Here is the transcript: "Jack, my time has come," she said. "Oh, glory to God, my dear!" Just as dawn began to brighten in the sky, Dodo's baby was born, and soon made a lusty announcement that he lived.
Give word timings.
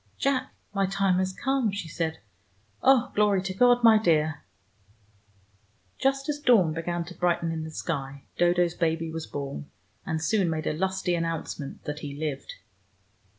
"Jack, 0.17 0.51
my 0.73 0.87
time 0.87 1.19
has 1.19 1.31
come," 1.31 1.71
she 1.71 1.87
said. 1.87 2.17
"Oh, 2.81 3.11
glory 3.13 3.43
to 3.43 3.53
God, 3.53 3.83
my 3.83 3.99
dear!" 3.99 4.41
Just 5.99 6.27
as 6.27 6.39
dawn 6.39 6.73
began 6.73 7.03
to 7.05 7.13
brighten 7.15 7.51
in 7.51 7.63
the 7.63 7.69
sky, 7.69 8.23
Dodo's 8.35 8.73
baby 8.73 9.11
was 9.11 9.27
born, 9.27 9.69
and 10.03 10.19
soon 10.19 10.49
made 10.49 10.65
a 10.65 10.73
lusty 10.73 11.13
announcement 11.13 11.83
that 11.83 11.99
he 11.99 12.15
lived. 12.15 12.53